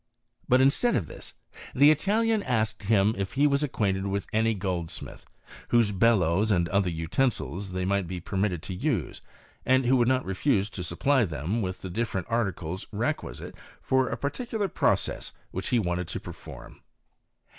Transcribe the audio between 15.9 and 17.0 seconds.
to perform.